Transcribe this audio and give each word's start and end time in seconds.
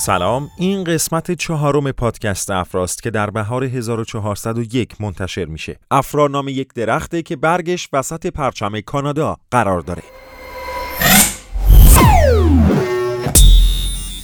سلام. 0.00 0.50
این 0.56 0.84
قسمت 0.84 1.30
چهارم 1.30 1.92
پادکست 1.92 2.50
افراست 2.50 3.02
که 3.02 3.10
در 3.10 3.30
بهار 3.30 3.64
1401 3.64 5.00
منتشر 5.00 5.44
میشه. 5.44 5.78
افرا 5.90 6.28
نام 6.28 6.48
یک 6.48 6.74
درخته 6.74 7.22
که 7.22 7.36
برگش 7.36 7.88
وسط 7.92 8.26
پرچم 8.26 8.80
کانادا 8.80 9.36
قرار 9.50 9.80
داره. 9.80 10.02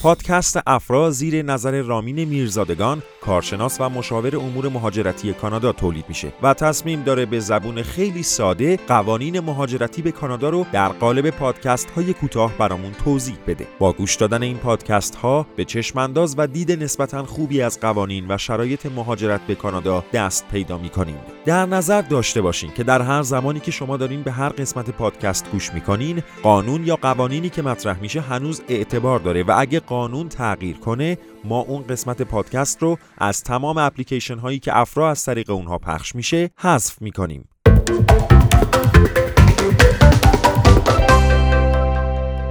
پادکست 0.03 0.59
افرا 0.67 1.11
زیر 1.11 1.43
نظر 1.43 1.83
رامین 1.83 2.25
میرزادگان 2.25 3.03
کارشناس 3.27 3.81
و 3.81 3.89
مشاور 3.89 4.37
امور 4.37 4.69
مهاجرتی 4.69 5.33
کانادا 5.33 5.73
تولید 5.73 6.05
میشه 6.09 6.33
و 6.43 6.55
تصمیم 6.55 7.03
داره 7.03 7.27
به 7.27 7.41
زبون 7.41 7.83
خیلی 7.83 8.23
ساده 8.23 8.77
قوانین 8.89 9.41
مهاجرتی 9.41 10.03
به 10.03 10.13
کانادا 10.13 10.49
رو 10.49 10.67
در 10.73 10.89
قالب 10.89 11.31
پادکست 11.31 11.91
های 11.91 12.13
کوتاه 12.13 12.59
برامون 12.59 12.93
توضیح 12.93 13.37
بده. 13.47 13.67
با 13.79 13.93
گوش 13.93 14.15
دادن 14.15 14.43
این 14.43 14.57
پادکست 14.57 15.15
ها 15.15 15.47
به 15.57 15.65
چشمانداز 15.65 16.35
و 16.39 16.47
دید 16.47 16.83
نسبتا 16.83 17.25
خوبی 17.25 17.63
از 17.63 17.81
قوانین 17.81 18.25
و 18.29 18.39
شرایط 18.39 18.87
مهاجرت 18.87 19.41
به 19.41 19.55
کانادا 19.55 20.05
دست 20.13 20.49
پیدا 20.49 20.79
می‌کنیم. 20.79 21.19
در 21.45 21.67
نظر 21.67 22.03
داشته 22.03 22.41
باشین 22.41 22.71
که 22.73 22.83
در 22.83 23.03
هر 23.03 23.23
زمانی 23.23 23.61
که 23.61 23.71
شما 23.71 23.97
دارین 23.97 24.23
به 24.23 24.33
هر 24.33 24.49
قسمت 24.49 24.91
پادکست 24.91 25.51
گوش 25.53 25.75
می‌کنین 25.75 26.23
قانون 26.43 26.87
یا 26.87 26.97
قوانینی 26.97 27.49
که 27.49 27.63
مطرح 27.63 28.01
میشه 28.01 28.21
هنوز 28.21 28.63
اعتبار 28.69 29.19
داره 29.19 29.43
و 29.43 29.55
اگه 29.59 29.81
قانون 29.81 30.29
تغییر 30.29 30.77
کنه 30.77 31.19
ما 31.47 31.61
اون 31.61 31.83
قسمت 31.83 32.23
پادکست 32.23 32.83
رو 32.83 32.99
از 33.19 33.43
تمام 33.43 33.79
اپلیکیشن 33.79 34.39
هایی 34.39 34.59
که 34.59 34.79
افرا 34.79 35.11
از 35.11 35.25
طریق 35.25 35.51
اونها 35.51 35.79
پخش 35.79 36.15
میشه 36.15 36.51
حذف 36.59 37.03
می‌کنیم. 37.03 37.49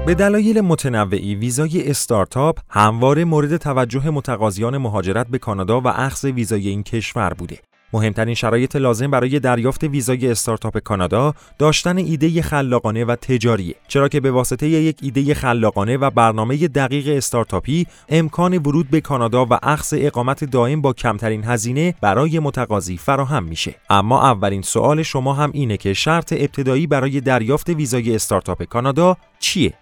به 0.05 0.15
دلایل 0.15 0.61
متنوعی 0.61 1.35
ویزای 1.35 1.89
استارتاپ 1.89 2.59
همواره 2.69 3.25
مورد 3.25 3.57
توجه 3.57 4.09
متقاضیان 4.09 4.77
مهاجرت 4.77 5.27
به 5.27 5.37
کانادا 5.37 5.81
و 5.81 5.87
اخذ 5.87 6.25
ویزای 6.25 6.67
این 6.67 6.83
کشور 6.83 7.33
بوده. 7.33 7.59
مهمترین 7.93 8.35
شرایط 8.35 8.75
لازم 8.75 9.11
برای 9.11 9.39
دریافت 9.39 9.83
ویزای 9.83 10.31
استارتاپ 10.31 10.77
کانادا 10.77 11.33
داشتن 11.59 11.97
ایده 11.97 12.41
خلاقانه 12.41 13.05
و 13.05 13.15
تجاریه. 13.15 13.75
چرا 13.87 14.07
که 14.07 14.19
به 14.19 14.31
واسطه 14.31 14.67
یک 14.67 14.97
ایده 15.01 15.33
خلاقانه 15.33 15.97
و 15.97 16.09
برنامه 16.09 16.67
دقیق 16.67 17.17
استارتاپی 17.17 17.87
امکان 18.09 18.57
ورود 18.57 18.89
به 18.89 19.01
کانادا 19.01 19.45
و 19.45 19.59
اخذ 19.63 19.93
اقامت 19.97 20.43
دائم 20.43 20.81
با 20.81 20.93
کمترین 20.93 21.43
هزینه 21.43 21.95
برای 22.01 22.39
متقاضی 22.39 22.97
فراهم 22.97 23.43
میشه. 23.43 23.75
اما 23.89 24.31
اولین 24.31 24.61
سوال 24.61 25.03
شما 25.03 25.33
هم 25.33 25.51
اینه 25.53 25.77
که 25.77 25.93
شرط 25.93 26.33
ابتدایی 26.33 26.87
برای 26.87 27.21
دریافت 27.21 27.69
ویزای 27.69 28.15
استارتاپ 28.15 28.63
کانادا 28.63 29.17
چیه؟ 29.39 29.73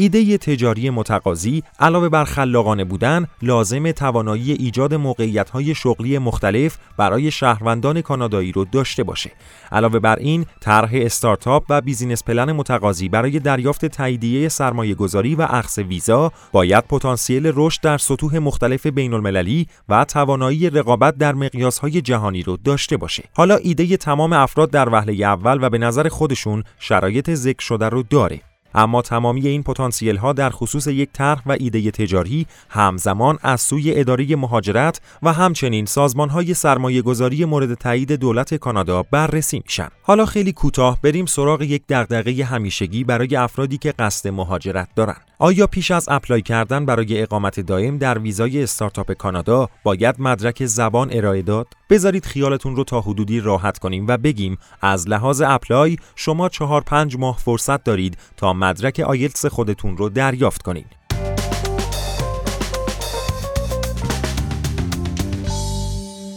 ایده 0.00 0.38
تجاری 0.38 0.90
متقاضی 0.90 1.62
علاوه 1.80 2.08
بر 2.08 2.24
خلاقانه 2.24 2.84
بودن 2.84 3.26
لازم 3.42 3.92
توانایی 3.92 4.52
ایجاد 4.52 4.94
موقعیت‌های 4.94 5.74
شغلی 5.74 6.18
مختلف 6.18 6.78
برای 6.96 7.30
شهروندان 7.30 8.00
کانادایی 8.00 8.52
رو 8.52 8.64
داشته 8.64 9.02
باشه. 9.02 9.30
علاوه 9.72 9.98
بر 9.98 10.16
این 10.16 10.46
طرح 10.60 10.90
استارتاپ 10.92 11.64
و 11.68 11.80
بیزینس 11.80 12.24
پلن 12.24 12.52
متقاضی 12.52 13.08
برای 13.08 13.38
دریافت 13.38 13.86
تاییدیه 13.86 14.48
سرمایه 14.48 14.94
گذاری 14.94 15.34
و 15.34 15.42
اخذ 15.42 15.78
ویزا 15.78 16.32
باید 16.52 16.84
پتانسیل 16.84 17.52
رشد 17.54 17.80
در 17.82 17.98
سطوح 17.98 18.38
مختلف 18.38 18.86
بین 18.86 19.14
المللی 19.14 19.66
و 19.88 20.04
توانایی 20.04 20.70
رقابت 20.70 21.16
در 21.18 21.34
مقیاس‌های 21.34 22.00
جهانی 22.00 22.42
رو 22.42 22.56
داشته 22.56 22.96
باشه. 22.96 23.24
حالا 23.36 23.56
ایده 23.56 23.96
تمام 23.96 24.32
افراد 24.32 24.70
در 24.70 24.88
وهله 24.88 25.24
اول 25.24 25.58
و 25.62 25.70
به 25.70 25.78
نظر 25.78 26.08
خودشون 26.08 26.64
شرایط 26.78 27.30
ذکر 27.30 27.64
شده 27.64 27.88
رو 27.88 28.02
داره. 28.02 28.40
اما 28.74 29.02
تمامی 29.02 29.48
این 29.48 29.62
پتانسیل 29.62 30.16
ها 30.16 30.32
در 30.32 30.50
خصوص 30.50 30.86
یک 30.86 31.08
طرح 31.12 31.42
و 31.46 31.56
ایده 31.60 31.90
تجاری 31.90 32.46
همزمان 32.68 33.38
از 33.42 33.60
سوی 33.60 34.00
اداره 34.00 34.36
مهاجرت 34.36 35.00
و 35.22 35.32
همچنین 35.32 35.86
سازمان 35.86 36.28
های 36.28 36.54
سرمایه 36.54 37.02
گذاری 37.02 37.44
مورد 37.44 37.74
تایید 37.74 38.12
دولت 38.12 38.54
کانادا 38.54 39.02
بررسی 39.02 39.62
میشن. 39.64 39.88
حالا 40.02 40.26
خیلی 40.26 40.52
کوتاه 40.52 40.98
بریم 41.02 41.26
سراغ 41.26 41.62
یک 41.62 41.82
دغدغه 41.88 42.44
همیشگی 42.44 43.04
برای 43.04 43.36
افرادی 43.36 43.78
که 43.78 43.92
قصد 43.98 44.28
مهاجرت 44.28 44.88
دارن. 44.96 45.27
آیا 45.40 45.66
پیش 45.66 45.90
از 45.90 46.08
apply 46.08 46.42
کردن 46.42 46.86
برای 46.86 47.22
اقامت 47.22 47.60
دائم 47.60 47.98
در 47.98 48.18
ویزای 48.18 48.62
استارتاپ 48.62 49.12
کانادا 49.12 49.68
باید 49.82 50.14
مدرک 50.18 50.66
زبان 50.66 51.08
ارائه 51.12 51.42
داد؟ 51.42 51.66
بذارید 51.90 52.26
خیالتون 52.26 52.76
رو 52.76 52.84
تا 52.84 53.00
حدودی 53.00 53.40
راحت 53.40 53.78
کنیم 53.78 54.06
و 54.08 54.16
بگیم 54.16 54.58
از 54.80 55.08
لحاظ 55.08 55.42
apply 55.46 55.96
شما 56.16 56.48
چهار 56.48 56.80
پنج 56.80 57.16
ماه 57.16 57.38
فرصت 57.38 57.84
دارید 57.84 58.18
تا 58.36 58.52
مدرک 58.52 59.00
آیلتس 59.00 59.46
خودتون 59.46 59.96
رو 59.96 60.08
دریافت 60.08 60.62
کنید. 60.62 60.97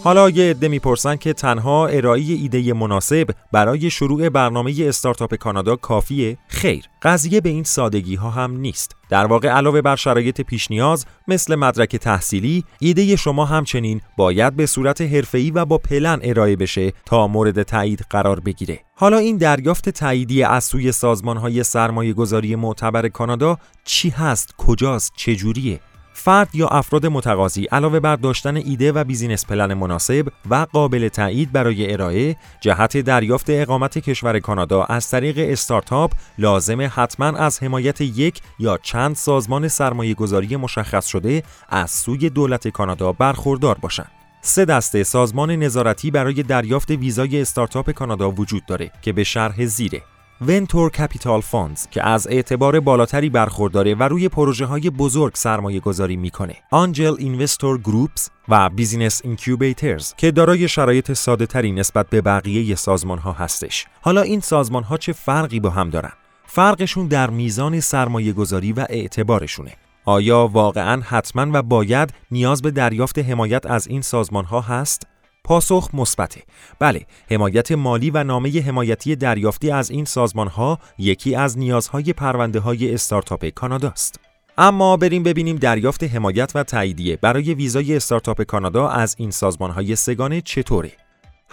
حالا 0.04 0.30
یه 0.30 0.50
عده 0.50 0.68
می‌پرسن 0.68 1.16
که 1.16 1.34
تنها 1.34 1.88
ارائه 1.88 2.22
ایده 2.22 2.74
مناسب 2.74 3.28
برای 3.52 3.90
شروع 3.90 4.30
برنامه 4.30 4.76
استارتاپ 4.80 5.36
کانادا 5.36 5.76
کافیه؟ 5.76 6.38
خیر، 6.48 6.86
قضیه 7.02 7.42
به 7.42 7.50
این 7.50 7.64
سادگی 7.64 8.16
ها 8.16 8.30
هم 8.30 8.58
نیست. 8.58 8.96
در 9.10 9.26
واقع 9.26 9.48
علاوه 9.48 9.82
بر 9.82 9.96
شرایط 9.96 10.42
پیش 10.42 10.72
نیاز 10.72 11.06
مثل 11.28 11.56
مدرک 11.56 11.96
تحصیلی، 11.96 12.64
ایده 12.80 13.16
شما 13.16 13.46
همچنین 13.46 14.02
باید 14.18 14.56
به 14.56 14.66
صورت 14.66 15.02
حرفه‌ای 15.02 15.52
و 15.52 15.66
با 15.66 15.78
پلن 15.78 16.20
ارائه 16.24 16.56
بشه 16.56 16.94
تا 17.06 17.28
مورد 17.28 17.64
تایید 17.64 18.06
قرار 18.10 18.40
بگیره. 18.40 18.80
حالا 18.96 19.18
این 19.18 19.38
دریافت 19.38 19.90
تاییدی 19.90 20.44
از 20.44 20.64
سوی 20.64 20.92
سازمان‌های 20.92 21.64
سرمایه 21.64 22.14
گذاری 22.14 22.56
معتبر 22.56 23.08
کانادا 23.08 23.58
چی 23.86 24.10
هست؟ 24.10 24.54
کجاست؟ 24.58 25.14
چجوریه؟ 25.16 25.80
فرد 26.14 26.50
یا 26.54 26.68
افراد 26.68 27.06
متقاضی 27.06 27.66
علاوه 27.66 28.00
بر 28.00 28.16
داشتن 28.16 28.56
ایده 28.56 28.92
و 28.92 29.04
business 29.04 29.46
plan 29.46 29.74
مناسب 29.74 30.28
و 30.50 30.68
قابل 30.74 31.08
تایید 31.08 31.52
برای 31.52 31.94
ارائه 31.94 32.36
جهت 32.62 32.98
دریافت 32.98 33.46
اقامت 33.50 33.98
کشور 33.98 34.40
کانادا 34.40 34.84
از 34.84 35.10
طریق 35.10 35.52
استارتاپ 35.52 36.12
لازم 36.38 36.92
حتما 36.96 37.28
از 37.28 37.64
حمایت 37.64 38.02
یک 38.02 38.42
یا 38.60 38.78
چند 38.78 39.16
سازمان 39.16 39.68
سرمایه 39.68 40.14
گذاری 40.14 40.56
مشخص 40.56 41.06
شده 41.06 41.44
از 41.70 41.92
سوی 41.92 42.30
دولت 42.30 42.68
کانادا 42.68 43.12
برخوردار 43.12 43.78
باشند. 43.82 44.12
سه 44.42 44.66
دسته 44.66 45.04
سازمان 45.04 45.52
نظارتی 45.52 46.12
برای 46.12 46.44
دریافت 46.44 46.92
ویزای 46.92 47.42
استارتاپ 47.42 47.92
کانادا 47.92 48.32
وجود 48.32 48.66
داره 48.66 48.92
که 49.02 49.14
به 49.14 49.24
شرح 49.24 49.66
زیره 49.66 50.02
venture 50.48 50.90
capital 50.90 51.42
funds 51.42 51.88
که 51.88 52.08
از 52.08 52.28
اعتبار 52.28 52.80
بالاتری 52.80 53.30
برخورداره 53.30 53.96
و 53.96 54.04
روی 54.04 54.30
پروژه 54.30 54.66
های 54.66 54.90
بزرگ 54.90 55.36
سرمایه 55.36 55.80
گذاری 55.80 56.18
می‌کنه. 56.18 56.56
angel 56.72 57.16
investor 57.20 57.78
groups 57.78 58.30
و 58.50 58.70
business 58.70 59.22
incubators 59.24 60.14
که 60.18 60.32
دارای 60.32 60.68
شرایط 60.68 61.14
ساده 61.14 61.46
تری 61.46 61.72
نسبت 61.72 62.10
به 62.10 62.22
بقیه 62.22 62.76
سازمان 62.76 63.18
ها 63.18 63.32
هستش. 63.32 63.86
حالا 64.02 64.22
این 64.22 64.40
سازمان 64.40 64.84
ها 64.84 64.98
چه 64.98 65.14
فرقی 65.14 65.60
با 65.60 65.70
هم 65.70 65.90
دارن؟ 65.90 66.12
فرقشون 66.46 67.08
در 67.08 67.30
میزان 67.30 67.80
سرمایه 67.80 68.34
گذاری 68.34 68.74
و 68.74 68.86
اعتبارشونه. 68.90 69.72
آیا 70.06 70.50
واقعا 70.54 71.02
حتما 71.02 71.48
و 71.54 71.62
باید 71.62 72.14
نیاز 72.32 72.62
به 72.62 72.72
دریافت 72.72 73.20
حمایت 73.20 73.66
از 73.66 73.88
این 73.88 74.02
سازمان 74.02 74.46
ها 74.46 74.62
هست؟ 74.62 75.08
پاسخ 75.44 75.90
مثبته. 75.94 76.42
بله، 76.80 77.06
حمایت 77.32 77.72
مالی 77.72 78.10
و 78.10 78.24
نامه 78.24 78.62
حمایتی 78.62 79.16
دریافتی 79.16 79.72
از 79.72 79.92
این 79.92 80.06
سازمان 80.06 80.48
ها 80.48 80.80
یکی 80.98 81.36
از 81.36 81.58
نیازهای 81.58 82.14
پرونده 82.14 82.60
های 82.60 82.94
استارتاپ 82.94 83.46
کانادا 83.46 83.90
است. 83.90 84.20
اما 84.58 84.98
بریم 84.98 85.24
ببینیم 85.24 85.56
دریافت 85.56 86.04
حمایت 86.04 86.52
و 86.56 86.64
تاییدیه 86.64 87.18
برای 87.18 87.54
ویزای 87.54 87.96
استارتاپ 87.96 88.42
کانادا 88.42 88.88
از 88.88 89.16
این 89.20 89.32
سازمان 89.32 89.72
های 89.72 89.96
سگانه 89.96 90.42
چطوره؟ 90.42 90.92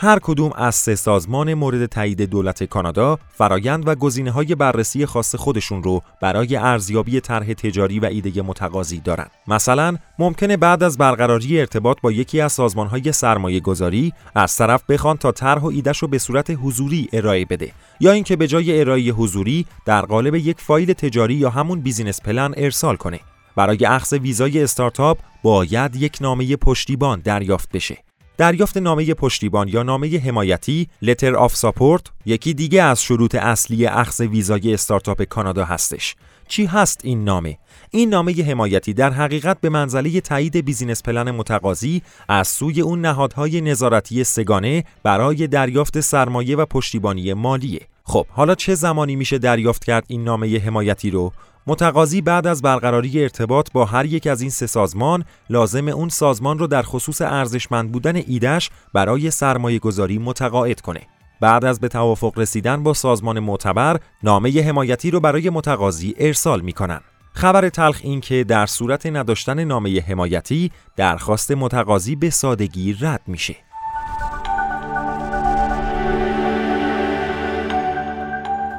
هر 0.01 0.19
کدوم 0.19 0.53
از 0.57 0.75
سه 0.75 0.95
سازمان 0.95 1.55
مورد 1.55 1.87
تایید 1.87 2.23
دولت 2.23 2.65
کانادا 2.65 3.19
فرایند 3.33 3.89
و 3.89 3.95
گزینه 3.95 4.31
های 4.31 4.55
بررسی 4.55 5.07
خاص 5.07 5.35
خودشون 5.35 5.83
رو 5.83 6.03
برای 6.23 6.57
ارزیابی 6.57 7.21
طرح 7.21 7.53
تجاری 7.53 8.01
و 8.01 8.05
ایده 8.05 8.43
متقاضی 8.43 9.01
دارن. 9.01 9.27
مثلا 9.49 9.97
ممکنه 10.19 10.57
بعد 10.57 10.83
از 10.83 10.99
برقراری 10.99 11.61
ارتباط 11.61 12.01
با 12.03 12.13
یکی 12.13 12.41
از 12.41 12.53
سازمان 12.53 12.87
های 12.87 13.13
سرمایه 13.13 13.61
گذاری 13.61 14.13
از 14.35 14.57
طرف 14.57 14.83
بخوان 14.89 15.17
تا 15.17 15.33
طرح 15.33 15.63
و 15.63 15.67
ایدهش 15.67 15.99
رو 15.99 16.09
به 16.09 16.19
صورت 16.19 16.51
حضوری 16.51 17.09
ارائه 17.13 17.45
بده 17.45 17.73
یا 18.01 18.13
اینکه 18.13 18.37
به 18.37 18.47
جای 18.47 18.81
ارائه 18.81 19.13
حضوری 19.13 19.67
در 19.85 20.03
قالب 20.03 20.35
یک 20.35 20.61
فایل 20.61 20.93
تجاری 20.93 21.35
یا 21.35 21.51
همون 21.51 21.81
business 21.81 22.23
plan 22.23 22.55
ارسال 22.57 22.97
کنه. 22.97 23.21
برای 23.57 23.87
اخذ 23.87 24.13
ویزای 24.13 24.63
استارتاپ 24.63 25.19
باید 25.43 25.97
یک 25.97 26.19
نامه 26.21 26.57
پشتیبان 26.57 27.21
دریافت 27.21 27.73
بشه. 27.73 28.08
دریافت 28.39 28.77
نامه 28.77 29.15
پشتیبان 29.15 29.69
یا 29.69 29.83
نامه 29.83 30.19
حمایتی 30.19 30.89
letter 31.03 31.37
of 31.37 31.57
support 31.57 32.07
یکی 32.27 32.55
دیگه 32.55 32.83
از 32.83 33.03
شروط 33.03 33.35
اصلی 33.35 33.87
اخذ 33.87 34.21
ویزای 34.21 34.75
استارتاپ 34.75 35.23
کانادا 35.23 35.65
هستش. 35.65 36.17
چی 36.49 36.67
هست 36.67 37.01
این 37.05 37.25
نامه؟ 37.25 37.59
این 37.91 38.09
نامه 38.09 38.45
حمایتی 38.45 38.95
در 38.95 39.11
حقیقت 39.11 39.61
به 39.61 39.69
منزله 39.69 40.21
تایید 40.21 40.57
business 40.57 41.03
plan 41.03 41.31
متقاضی 41.31 42.03
از 42.29 42.49
سوی 42.49 42.81
اون 42.81 43.01
نهادهای 43.01 43.61
نظارتی 43.61 44.25
سه‌گانه 44.25 44.85
برای 45.03 45.47
دریافت 45.47 46.01
سرمایه 46.01 46.57
و 46.57 46.67
پشتیبانی 46.67 47.35
مالیه. 47.35 47.81
خب 48.05 48.27
حالا 48.31 48.55
چه 48.55 48.75
زمانی 48.75 49.17
میشه 49.17 49.39
دریافت 49.39 49.85
کرد 49.85 50.05
این 50.09 50.25
نامه 50.25 50.59
حمایتی 50.59 51.11
رو؟ 51.11 51.33
متقاضی 51.69 52.21
بعد 52.21 52.47
از 52.47 52.63
برقراری 52.63 53.23
ارتباط 53.23 53.69
با 53.73 53.85
هر 53.85 54.05
یک 54.05 54.27
از 54.27 54.41
این 54.41 54.51
سه 54.51 54.67
سازمان 54.67 55.25
لازم 55.51 55.89
اون 55.89 56.09
سازمان 56.09 56.59
رو 56.59 56.67
در 56.67 56.83
خصوص 56.83 57.23
ارزشمند 57.23 57.93
بودن 57.93 58.17
ایدش 58.17 58.71
برای 58.93 59.31
سرمایه 59.31 59.79
گذاری 59.79 60.19
متقاعد 60.19 60.81
کنه. 60.81 61.01
بعد 61.41 61.65
از 61.65 61.81
به 61.81 61.89
توافق 61.89 62.39
رسیدن 62.39 62.83
با 62.83 62.95
سازمان 62.95 63.39
معتبر 63.39 64.01
نامه 64.23 64.63
حمایتی 64.63 65.11
رو 65.11 65.21
برای 65.21 65.51
متقاضی 65.51 66.15
ارسال 66.19 66.61
می‌کنن. 66.61 67.01
خبر 67.33 67.69
تلخ 67.69 68.01
این 68.03 68.21
که 68.21 68.45
در 68.45 68.67
صورت 68.67 69.07
نداشتن 69.07 69.65
نامه 69.65 70.01
حمایتی 70.01 70.71
درخواست 70.97 71.51
متقاضی 71.51 72.17
به 72.17 72.31
سادگی 72.31 72.97
رد 73.01 73.23
میشه. 73.27 73.57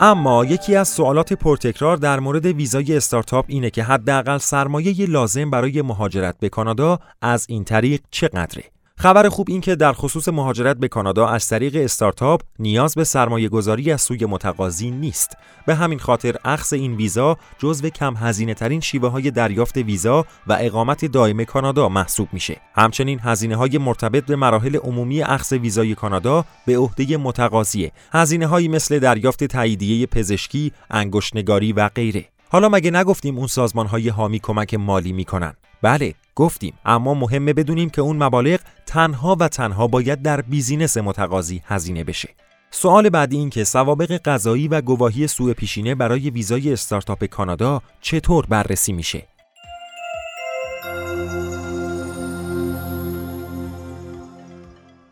اما 0.02 0.46
یکی 0.46 0.76
از 0.76 0.88
سوالات 0.88 1.34
پرتکرار 1.34 1.98
در 1.98 2.20
مورد 2.20 2.46
ویزای 2.46 2.98
استارتاپ 2.98 3.46
اینه 3.48 3.70
که 3.70 3.84
حداقل 3.84 4.38
سرمایه 4.38 5.06
لازم 5.06 5.50
برای 5.50 5.82
مهاجرت 5.82 6.36
به 6.40 6.50
کانادا 6.50 7.00
از 7.22 7.46
این 7.50 7.64
طریق 7.64 8.02
چقدره؟ 8.12 8.64
خبر 9.02 9.30
خوب 9.30 9.48
این 9.50 9.62
که 9.62 9.76
در 9.76 9.94
خصوص 9.94 10.28
مهاجرت 10.28 10.78
به 10.78 10.88
کانادا 10.88 11.28
از 11.28 11.48
طریق 11.48 11.76
استارتاپ 11.76 12.42
نیاز 12.60 12.96
به 12.96 13.04
سرمایه 13.04 13.50
گذاری 13.50 13.92
از 13.92 14.02
سوی 14.02 14.26
متقاضی 14.26 14.92
نیست. 14.92 15.38
به 15.66 15.76
همین 15.76 16.00
خاطر 16.00 16.36
اخذ 16.46 16.74
این 16.74 16.96
ویزا 16.96 17.38
جزو 17.58 17.90
کم 17.90 18.16
هزینه 18.18 18.54
ترین 18.54 18.80
شیوه 18.80 19.10
های 19.10 19.32
دریافت 19.32 19.78
ویزا 19.78 20.26
و 20.48 20.58
اقامت 20.60 21.06
دائم 21.06 21.44
کانادا 21.44 21.90
محسوب 21.90 22.28
میشه. 22.32 22.62
همچنین 22.76 23.20
هزینه 23.24 23.56
های 23.56 23.78
مرتبط 23.78 24.26
به 24.26 24.36
مراحل 24.36 24.78
عمومی 24.78 25.22
اخذ 25.22 25.54
ویزای 25.54 25.96
کانادا 25.96 26.46
به 26.66 26.78
عهده 26.78 27.18
متقاضیه. 27.18 27.92
هزینه 28.14 28.48
هایی 28.48 28.68
مثل 28.68 29.00
دریافت 29.00 29.44
تاییدیه 29.44 30.06
پزشکی، 30.06 30.72
انگشتنگاری 30.92 31.74
و 31.74 31.90
غیره. 31.90 32.26
حالا 32.50 32.70
مگه 32.70 32.92
نگفتیم 32.92 33.38
اون 33.38 33.48
سازمان 33.48 33.88
های 33.88 34.10
حامی 34.10 34.40
کمک 34.40 34.74
مالی 34.74 35.14
می‌کنن؟ 35.14 35.54
بله 35.82 36.14
گفتیم. 36.40 36.74
اما 36.86 37.14
مهمه 37.14 37.54
بدونیم 37.54 37.90
که 37.90 38.02
اون 38.02 38.24
مبالغ 38.24 38.60
تنها 38.86 39.38
و 39.40 39.48
تنها 39.48 39.88
باید 39.88 40.22
در 40.22 40.42
بیزینس 40.42 40.98
متقاضی 40.98 41.62
هزینه 41.66 42.04
بشه. 42.04 42.30
سوال 42.72 43.10
بعدی 43.10 43.38
این 43.38 43.50
که 43.50 43.64
سوابق 43.64 44.12
قضایی 44.26 44.68
و 44.68 44.82
گواهی 44.82 45.28
سوء 45.28 45.54
پیشینه 45.54 45.96
برای 45.96 46.30
ویزای 46.30 46.74
استارتاپ 46.74 47.26
کانادا 47.26 47.82
چطور 48.02 48.46
بررسی 48.46 48.94
میشه؟ 48.94 49.29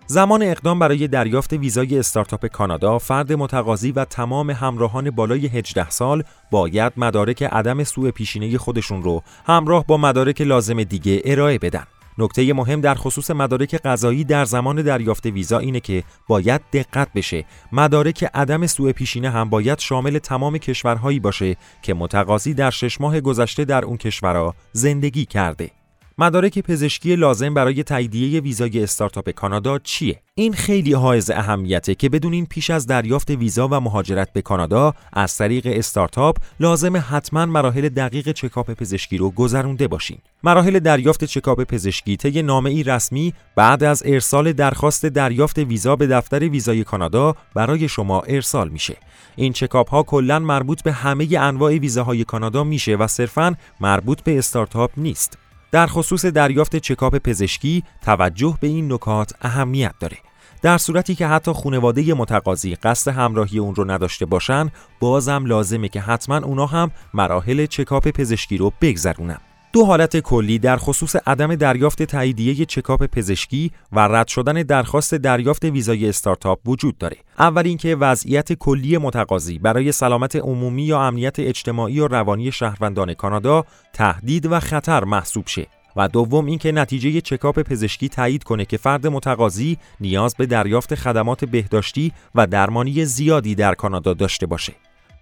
زمان 0.09 0.43
اقدام 0.43 0.79
برای 0.79 1.07
دریافت 1.07 1.53
ویزای 1.53 1.99
استارتاپ 1.99 2.45
کانادا 2.45 2.99
فرد 2.99 3.33
متقاضی 3.33 3.91
و 3.91 4.05
تمام 4.05 4.49
همراهان 4.49 5.11
بالای 5.11 5.47
18 5.47 5.89
سال 5.89 6.23
باید 6.51 6.93
مدارک 6.97 7.43
عدم 7.43 7.83
سوء 7.83 8.11
پیشینه 8.11 8.57
خودشون 8.57 9.03
رو 9.03 9.23
همراه 9.45 9.85
با 9.85 9.97
مدارک 9.97 10.41
لازم 10.41 10.83
دیگه 10.83 11.21
ارائه 11.25 11.57
بدن. 11.57 11.83
نکته 12.17 12.53
مهم 12.53 12.81
در 12.81 12.95
خصوص 12.95 13.31
مدارک 13.31 13.81
غذایی 13.81 14.23
در 14.23 14.45
زمان 14.45 14.81
دریافت 14.81 15.25
ویزا 15.25 15.59
اینه 15.59 15.79
که 15.79 16.03
باید 16.27 16.61
دقت 16.73 17.07
بشه 17.15 17.45
مدارک 17.71 18.29
عدم 18.33 18.67
سوء 18.67 18.91
پیشینه 18.91 19.29
هم 19.29 19.49
باید 19.49 19.79
شامل 19.79 20.19
تمام 20.19 20.57
کشورهایی 20.57 21.19
باشه 21.19 21.55
که 21.81 21.93
متقاضی 21.93 22.53
در 22.53 22.69
شش 22.69 23.01
ماه 23.01 23.21
گذشته 23.21 23.65
در 23.65 23.85
اون 23.85 23.97
کشورها 23.97 24.55
زندگی 24.71 25.25
کرده 25.25 25.71
مدارک 26.19 26.59
پزشکی 26.59 27.15
لازم 27.15 27.53
برای 27.53 27.83
تاییدیه 27.83 28.41
ویزای 28.41 28.83
استارتاپ 28.83 29.29
کانادا 29.29 29.79
چیه؟ 29.79 30.21
این 30.35 30.53
خیلی 30.53 30.93
حائز 30.93 31.29
اهمیته 31.29 31.95
که 31.95 32.09
بدونین 32.09 32.45
پیش 32.45 32.69
از 32.69 32.87
دریافت 32.87 33.29
ویزا 33.29 33.67
و 33.67 33.79
مهاجرت 33.79 34.33
به 34.33 34.41
کانادا 34.41 34.93
از 35.13 35.37
طریق 35.37 35.67
استارتاپ 35.71 36.37
لازم 36.59 36.97
حتما 37.09 37.45
مراحل 37.45 37.89
دقیق 37.89 38.31
چکاپ 38.31 38.73
پزشکی 38.73 39.17
رو 39.17 39.31
گذرونده 39.31 39.87
باشین. 39.87 40.17
مراحل 40.43 40.79
دریافت 40.79 41.23
چکاپ 41.23 41.63
پزشکی 41.63 42.17
طی 42.17 42.41
نامه 42.41 42.69
ای 42.69 42.83
رسمی 42.83 43.33
بعد 43.55 43.83
از 43.83 44.03
ارسال 44.05 44.53
درخواست 44.53 45.05
دریافت 45.05 45.57
ویزا 45.57 45.95
به 45.95 46.07
دفتر 46.07 46.49
ویزای 46.49 46.83
کانادا 46.83 47.35
برای 47.55 47.87
شما 47.87 48.21
ارسال 48.21 48.69
میشه. 48.69 48.97
این 49.35 49.53
چکاپ 49.53 49.89
ها 49.89 50.03
کلا 50.03 50.39
مربوط 50.39 50.83
به 50.83 50.91
همه 50.91 51.27
انواع 51.39 51.77
ویزاهای 51.77 52.23
کانادا 52.23 52.63
میشه 52.63 52.95
و 52.95 53.07
صرفا 53.07 53.55
مربوط 53.79 54.21
به 54.21 54.37
استارتاپ 54.37 54.91
نیست. 54.97 55.37
در 55.71 55.87
خصوص 55.87 56.25
دریافت 56.25 56.75
چکاپ 56.75 57.17
پزشکی 57.17 57.83
توجه 58.01 58.57
به 58.61 58.67
این 58.67 58.93
نکات 58.93 59.33
اهمیت 59.41 59.93
داره. 59.99 60.17
در 60.61 60.77
صورتی 60.77 61.15
که 61.15 61.27
حتی 61.27 61.53
خانواده 61.53 62.13
متقاضی 62.13 62.75
قصد 62.75 63.11
همراهی 63.11 63.59
اون 63.59 63.75
رو 63.75 63.91
نداشته 63.91 64.25
باشن 64.25 64.69
بازم 64.99 65.45
لازمه 65.45 65.89
که 65.89 66.01
حتما 66.01 66.37
اونا 66.37 66.65
هم 66.65 66.91
مراحل 67.13 67.65
چکاپ 67.65 68.07
پزشکی 68.07 68.57
رو 68.57 68.73
بگذرونن 68.81 69.37
دو 69.77 69.85
حالت 69.85 70.17
کلی 70.17 70.59
در 70.59 70.77
خصوص 70.77 71.15
عدم 71.15 71.55
دریافت 71.55 72.03
تاییدیه 72.03 72.65
چکاپ 72.65 73.05
پزشکی 73.05 73.71
و 73.91 73.99
رد 73.99 74.27
شدن 74.27 74.53
درخواست 74.53 75.15
دریافت 75.15 75.65
ویزای 75.65 76.09
استارتاپ 76.09 76.59
وجود 76.65 76.97
داره. 76.97 77.17
اول 77.39 77.67
اینکه 77.67 77.95
وضعیت 77.95 78.53
کلی 78.53 78.97
متقاضی 78.97 79.59
برای 79.59 79.91
سلامت 79.91 80.35
عمومی 80.35 80.83
یا 80.83 81.01
امنیت 81.01 81.39
اجتماعی 81.39 81.99
و 81.99 82.07
روانی 82.07 82.51
شهروندان 82.51 83.13
کانادا 83.13 83.65
تهدید 83.93 84.45
و 84.45 84.59
خطر 84.59 85.03
محسوب 85.03 85.47
شه. 85.47 85.67
و 85.95 86.07
دوم 86.07 86.45
اینکه 86.45 86.71
نتیجه 86.71 87.21
چکاپ 87.21 87.59
پزشکی 87.59 88.09
تایید 88.09 88.43
کنه 88.43 88.65
که 88.65 88.77
فرد 88.77 89.07
متقاضی 89.07 89.77
نیاز 89.99 90.35
به 90.35 90.45
دریافت 90.45 90.95
خدمات 90.95 91.45
بهداشتی 91.45 92.11
و 92.35 92.47
درمانی 92.47 93.05
زیادی 93.05 93.55
در 93.55 93.73
کانادا 93.73 94.13
داشته 94.13 94.45
باشه. 94.45 94.73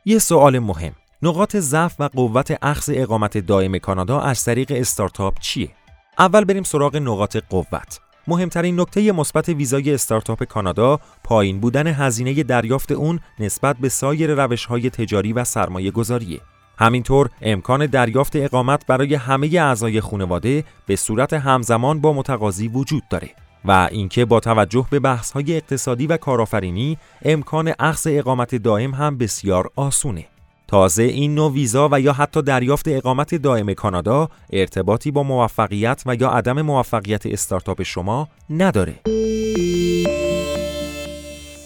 یه 0.06 0.20
سوال 0.20 0.60
مهم 0.60 0.94
نقاط 1.26 1.56
ضعف 1.58 1.96
و 2.00 2.04
قوت 2.04 2.58
اخذ 2.62 2.92
اقامت 2.94 3.38
دائم 3.38 3.78
کانادا 3.78 4.20
از 4.20 4.44
طریق 4.44 4.72
استارتاپ 4.76 5.40
چیه؟ 5.40 5.70
اول 6.20 6.44
بریم 6.46 6.64
سراغ 6.64 6.96
نقاط 6.96 7.38
قوت. 7.50 8.00
مهمترین 8.28 8.80
نکته 8.80 9.12
مثبت 9.12 9.50
ویزای 9.50 9.94
استارتاپ 9.94 10.44
کانادا 10.44 11.00
پایین 11.24 11.60
بودن 11.60 11.88
هزینه 11.88 12.44
دریافت 12.44 12.92
اون 12.92 13.20
نسبت 13.40 13.78
به 13.78 13.90
سایر 13.90 14.44
روش‌های 14.44 14.90
تجاری 14.90 15.34
و 15.34 15.44
سرمایه 15.44 15.92
گذاریه. 15.92 16.40
همینطور 16.80 17.30
امکان 17.42 17.86
دریافت 17.86 18.36
اقامت 18.36 18.86
برای 18.88 19.16
همه 19.16 19.48
اعضای 19.48 20.02
خانواده 20.02 20.64
به 20.86 20.96
صورت 20.96 21.34
همزمان 21.34 22.02
با 22.02 22.14
متقاضی 22.14 22.68
وجود 22.68 23.04
داره 23.10 23.30
و 23.66 23.88
اینکه 23.92 24.26
با 24.26 24.40
توجه 24.40 24.88
به 24.90 25.00
بحث‌های 25.00 25.56
اقتصادی 25.56 26.08
و 26.08 26.18
کارآفرینی 26.18 26.98
امکان 27.22 27.74
اخذ 27.80 28.08
اقامت 28.12 28.56
دائم 28.56 28.94
هم 28.94 29.18
بسیار 29.18 29.70
آسونه. 29.76 30.26
تازه 30.68 31.04
این 31.04 31.36
نوع 31.36 31.52
ویزا 31.52 31.90
و 31.92 32.02
یا 32.02 32.14
حتی 32.14 32.42
دریافت 32.42 32.88
اقامت 32.88 33.36
دائم 33.36 33.74
کانادا 33.74 34.30
ارتباطی 34.54 35.12
با 35.12 35.24
موفقیت 35.24 36.04
و 36.06 36.16
یا 36.16 36.30
عدم 36.30 36.62
موفقیت 36.62 37.26
استارتاپ 37.26 37.84
شما 37.84 38.28
نداره. 38.50 38.96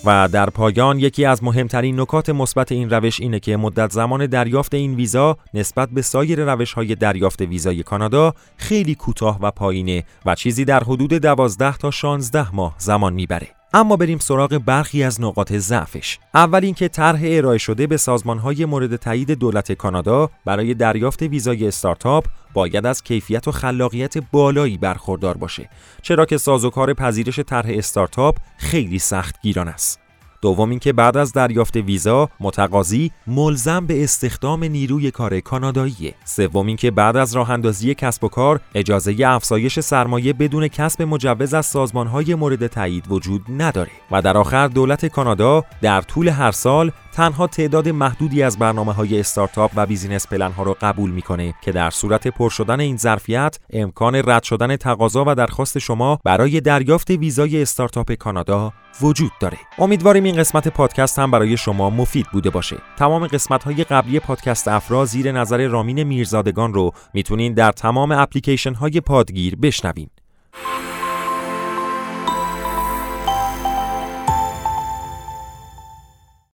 و 0.05 0.29
در 0.31 0.49
پایان 0.49 0.99
یکی 0.99 1.25
از 1.25 1.43
مهمترین 1.43 1.99
نکات 1.99 2.29
مثبت 2.29 2.71
این 2.71 2.89
روش 2.89 3.19
اینه 3.19 3.39
که 3.39 3.57
مدت 3.57 3.91
زمان 3.91 4.25
دریافت 4.25 4.73
این 4.73 4.95
ویزا 4.95 5.37
نسبت 5.53 5.89
به 5.89 6.01
سایر 6.01 6.53
روش 6.53 6.73
های 6.73 6.95
دریافت 6.95 7.41
ویزای 7.41 7.83
کانادا 7.83 8.33
خیلی 8.57 8.95
کوتاه 8.95 9.39
و 9.41 9.51
پایینه 9.51 10.03
و 10.25 10.35
چیزی 10.35 10.65
در 10.65 10.83
حدود 10.83 11.13
12 11.13 11.77
تا 11.77 11.91
16 11.91 12.55
ماه 12.55 12.75
زمان 12.77 13.13
می‌بره. 13.13 13.58
اما 13.73 13.95
بریم 13.95 14.17
سراغ 14.17 14.57
برخی 14.65 15.03
از 15.03 15.21
نقاط 15.21 15.53
ضعفش. 15.53 16.19
اول 16.33 16.63
اینکه 16.63 16.87
طرح 16.87 17.19
ارائه 17.23 17.57
شده 17.57 17.87
به 17.87 17.97
سازمانهای 17.97 18.65
مورد 18.65 18.95
تایید 18.95 19.31
دولت 19.31 19.71
کانادا 19.71 20.29
برای 20.45 20.73
دریافت 20.73 21.21
ویزای 21.21 21.67
استارتاپ 21.67 22.25
باید 22.53 22.85
از 22.85 23.03
کیفیت 23.03 23.47
و 23.47 23.51
خلاقیت 23.51 24.17
بالایی 24.17 24.77
برخوردار 24.77 25.37
باشه 25.37 25.69
چرا 26.01 26.25
که 26.25 26.37
سازوکار 26.37 26.93
پذیرش 26.93 27.39
طرح 27.39 27.69
استارتاپ 27.69 28.37
خیلی 28.57 28.99
سخت 28.99 29.41
گیرانه 29.41 29.67
است. 29.67 30.08
دوم 30.41 30.69
اینکه 30.69 30.93
بعد 30.93 31.17
از 31.17 31.33
دریافت 31.33 31.75
ویزا 31.75 32.29
متقاضی 32.39 33.11
ملزم 33.27 33.85
به 33.85 34.03
استخدام 34.03 34.63
نیروی 34.63 35.11
کار 35.11 35.39
کانادایی. 35.39 36.13
سوم 36.25 36.67
اینکه 36.67 36.91
بعد 36.91 37.17
از 37.17 37.35
راه 37.35 37.51
اندازی 37.51 37.95
کسب 37.95 38.23
و 38.23 38.27
کار 38.27 38.59
اجازه 38.75 39.15
افزایش 39.25 39.79
سرمایه 39.79 40.33
بدون 40.33 40.67
کسب 40.67 41.01
مجوز 41.01 41.53
از 41.53 41.65
سازمانهای 41.65 42.35
مورد 42.35 42.67
تایید 42.67 43.05
وجود 43.09 43.41
نداره 43.49 43.91
و 44.11 44.21
در 44.21 44.37
آخر 44.37 44.67
دولت 44.67 45.05
کانادا 45.05 45.63
در 45.81 46.01
طول 46.01 46.27
هر 46.27 46.51
سال 46.51 46.91
تنها 47.13 47.47
تعداد 47.47 47.89
محدودی 47.89 48.43
از 48.43 48.59
برنامه 48.59 48.93
های 48.93 49.19
استارتاپ 49.19 49.71
و 49.75 49.85
business 49.85 50.27
plan 50.27 50.51
ها 50.51 50.63
را 50.63 50.77
قبول 50.81 51.11
می‌کنه 51.11 51.53
که 51.61 51.71
در 51.71 51.89
صورت 51.89 52.27
پر 52.27 52.49
شدن 52.49 52.79
این 52.79 52.97
ظرفیت 52.97 53.59
امکان 53.69 54.15
رد 54.15 54.43
شدن 54.43 54.75
تقاضا 54.75 55.23
و 55.27 55.35
درخواست 55.35 55.79
شما 55.79 56.19
برای 56.23 56.61
دریافت 56.61 57.09
ویزای 57.09 57.61
استارتاپ 57.61 58.13
کانادا 58.13 58.73
وجود 59.01 59.31
داره. 59.39 59.57
امیدواریم 59.77 60.23
این 60.23 60.35
قسمت 60.35 60.67
پادکست 60.67 61.19
هم 61.19 61.31
برای 61.31 61.57
شما 61.57 61.89
مفید 61.89 62.25
بوده 62.33 62.49
باشه. 62.49 62.77
تمام 62.97 63.27
قسمت 63.27 63.63
های 63.63 63.83
قبلی 63.83 64.19
پادکست 64.19 64.67
افرا 64.67 65.05
زیر 65.05 65.31
نظر 65.31 65.67
رامین 65.67 66.03
میرزادگان 66.03 66.73
رو 66.73 66.91
می‌تونین 67.13 67.53
در 67.53 67.71
تمام 67.71 68.11
اپلیکیشن 68.11 68.73
های 68.73 69.01
پادگیر 69.01 69.55
بشنوین. 69.55 70.09